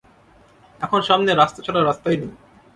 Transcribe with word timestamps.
এখন 0.81 0.99
সামনে 1.09 1.31
রাস্তা 1.33 1.59
ছাড়া 1.65 1.81
রাস্তাই 1.81 2.17
নেই। 2.21 2.31